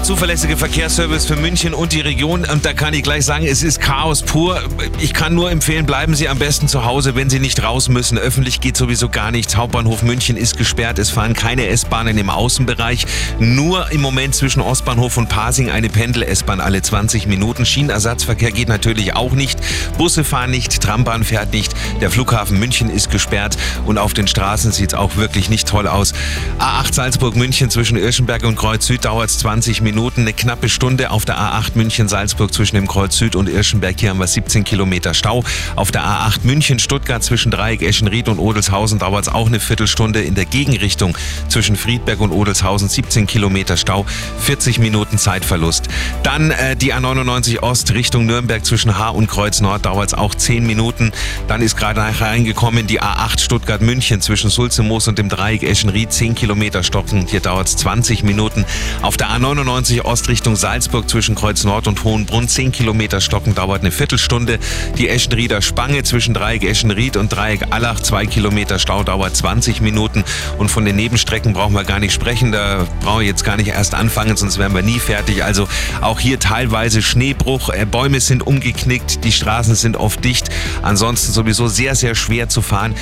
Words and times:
der 0.00 0.06
zuverlässige 0.06 0.56
Verkehrsservice 0.56 1.26
für 1.26 1.36
München 1.36 1.74
und 1.74 1.92
die 1.92 2.00
Region. 2.00 2.46
Und 2.46 2.64
da 2.64 2.72
kann 2.72 2.94
ich 2.94 3.02
gleich 3.02 3.26
sagen, 3.26 3.44
es 3.44 3.62
ist 3.62 3.80
Chaos 3.80 4.22
pur. 4.22 4.58
Ich 4.98 5.12
kann 5.12 5.34
nur 5.34 5.50
empfehlen, 5.50 5.84
bleiben 5.84 6.14
Sie 6.14 6.26
am 6.28 6.38
besten 6.38 6.68
zu 6.68 6.86
Hause, 6.86 7.16
wenn 7.16 7.28
Sie 7.28 7.38
nicht 7.38 7.62
raus 7.62 7.90
müssen. 7.90 8.16
Öffentlich 8.16 8.60
geht 8.60 8.78
sowieso 8.78 9.10
gar 9.10 9.30
nichts. 9.30 9.56
Hauptbahnhof 9.56 10.02
München 10.02 10.38
ist 10.38 10.56
gesperrt. 10.56 10.98
Es 10.98 11.10
fahren 11.10 11.34
keine 11.34 11.66
S-Bahnen 11.66 12.16
im 12.16 12.30
Außenbereich. 12.30 13.04
Nur 13.40 13.90
im 13.90 14.00
Moment 14.00 14.34
zwischen 14.34 14.62
Ostbahnhof 14.62 15.18
und 15.18 15.28
Pasing 15.28 15.70
eine 15.70 15.90
Pendel-S-Bahn 15.90 16.60
alle 16.60 16.80
20 16.80 17.26
Minuten. 17.26 17.66
Schienenersatzverkehr 17.66 18.52
geht 18.52 18.68
natürlich 18.68 19.14
auch 19.14 19.32
nicht. 19.32 19.58
Busse 19.98 20.24
fahren 20.24 20.50
nicht, 20.50 20.80
Trambahn 20.80 21.24
fährt 21.24 21.52
nicht. 21.52 21.74
Der 22.00 22.10
Flughafen 22.10 22.58
München 22.58 22.88
ist 22.88 23.10
gesperrt 23.10 23.58
und 23.84 23.98
auf 23.98 24.14
den 24.14 24.28
Straßen 24.28 24.72
sieht 24.72 24.92
es 24.92 24.98
auch 24.98 25.16
wirklich 25.16 25.50
nicht 25.50 25.68
toll 25.68 25.86
aus. 25.86 26.14
A8 26.58 26.94
Salzburg-München 26.94 27.68
zwischen 27.68 27.98
Irschenberg 27.98 28.44
und 28.44 28.56
Kreuz 28.56 28.86
Süd 28.86 29.04
dauert 29.04 29.28
es 29.28 29.38
20 29.40 29.82
Minuten, 29.82 29.89
eine 29.98 30.32
knappe 30.32 30.68
Stunde. 30.68 31.10
Auf 31.10 31.24
der 31.24 31.38
A8 31.38 31.72
München-Salzburg 31.74 32.52
zwischen 32.52 32.76
dem 32.76 32.86
Kreuz 32.86 33.16
Süd 33.16 33.34
und 33.34 33.48
Irschenberg, 33.48 33.98
hier 33.98 34.10
haben 34.10 34.18
wir 34.18 34.26
17 34.26 34.64
Kilometer 34.64 35.14
Stau. 35.14 35.42
Auf 35.76 35.90
der 35.90 36.02
A8 36.02 36.40
München-Stuttgart 36.44 37.22
zwischen 37.22 37.50
Dreieck 37.50 37.82
Eschenried 37.82 38.28
und 38.28 38.38
Odelshausen 38.38 38.98
dauert 38.98 39.26
es 39.26 39.32
auch 39.32 39.46
eine 39.46 39.60
Viertelstunde. 39.60 40.22
In 40.22 40.34
der 40.34 40.44
Gegenrichtung 40.44 41.16
zwischen 41.48 41.76
Friedberg 41.76 42.20
und 42.20 42.32
Odelshausen 42.32 42.88
17 42.88 43.26
Kilometer 43.26 43.76
Stau, 43.76 44.06
40 44.40 44.78
Minuten 44.78 45.18
Zeitverlust. 45.18 45.88
Dann 46.22 46.50
äh, 46.50 46.76
die 46.76 46.94
A99 46.94 47.60
Ost 47.60 47.92
Richtung 47.94 48.26
Nürnberg 48.26 48.64
zwischen 48.64 48.98
Haar 48.98 49.14
und 49.14 49.26
Kreuz 49.26 49.60
Nord 49.60 49.86
dauert 49.86 50.08
es 50.08 50.14
auch 50.14 50.34
10 50.34 50.66
Minuten. 50.66 51.12
Dann 51.48 51.62
ist 51.62 51.76
gerade 51.76 52.00
reingekommen 52.00 52.86
die 52.86 53.00
A8 53.00 53.40
Stuttgart-München 53.40 54.20
zwischen 54.20 54.50
Sulzemoos 54.50 55.08
und 55.08 55.18
dem 55.18 55.28
Dreieck 55.28 55.62
Eschenried 55.62 56.12
10 56.12 56.34
Kilometer 56.34 56.82
stocken. 56.82 57.26
Hier 57.26 57.40
dauert 57.40 57.68
es 57.68 57.76
20 57.76 58.22
Minuten. 58.22 58.64
Auf 59.02 59.16
der 59.16 59.28
A99 59.28 59.79
Ost 60.04 60.28
Richtung 60.28 60.56
Salzburg 60.56 61.08
zwischen 61.08 61.34
Kreuz 61.34 61.64
Nord 61.64 61.88
und 61.88 62.04
Hohenbrunn 62.04 62.48
10 62.48 62.70
Kilometer 62.70 63.20
stocken 63.20 63.54
dauert 63.54 63.80
eine 63.80 63.90
Viertelstunde. 63.90 64.58
Die 64.98 65.08
Eschenrieder 65.08 65.62
Spange 65.62 66.02
zwischen 66.02 66.34
Dreieck 66.34 66.64
Eschenried 66.64 67.16
und 67.16 67.32
Dreieck 67.32 67.66
Allach 67.70 68.00
2 68.00 68.26
Kilometer 68.26 68.78
Stau 68.78 69.02
dauert 69.04 69.34
20 69.34 69.80
Minuten. 69.80 70.22
Und 70.58 70.70
von 70.70 70.84
den 70.84 70.96
Nebenstrecken 70.96 71.54
brauchen 71.54 71.74
wir 71.74 71.84
gar 71.84 71.98
nicht 71.98 72.12
sprechen. 72.12 72.52
Da 72.52 72.86
brauche 73.00 73.22
ich 73.22 73.28
jetzt 73.28 73.44
gar 73.44 73.56
nicht 73.56 73.68
erst 73.68 73.94
anfangen, 73.94 74.36
sonst 74.36 74.58
wären 74.58 74.74
wir 74.74 74.82
nie 74.82 74.98
fertig. 74.98 75.44
Also 75.44 75.66
auch 76.02 76.20
hier 76.20 76.38
teilweise 76.38 77.00
Schneebruch. 77.00 77.70
Äh, 77.70 77.86
Bäume 77.86 78.20
sind 78.20 78.46
umgeknickt, 78.46 79.24
die 79.24 79.32
Straßen 79.32 79.74
sind 79.76 79.96
oft 79.96 80.22
dicht. 80.24 80.50
Ansonsten 80.82 81.32
sowieso 81.32 81.68
sehr, 81.68 81.94
sehr 81.94 82.14
schwer 82.14 82.48
zu 82.48 82.60
fahren. 82.60 82.94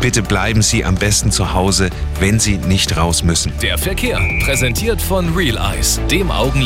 Bitte 0.00 0.22
bleiben 0.22 0.62
Sie 0.62 0.84
am 0.84 0.94
besten 0.94 1.30
zu 1.30 1.52
Hause, 1.52 1.90
wenn 2.20 2.40
Sie 2.40 2.56
nicht 2.56 2.96
raus 2.96 3.22
müssen. 3.22 3.52
Der 3.60 3.76
Verkehr, 3.76 4.18
präsentiert 4.42 5.00
von 5.02 5.34
Real 5.34 5.58
Eyes, 5.58 6.00
dem 6.10 6.19
Augenländer. 6.20 6.60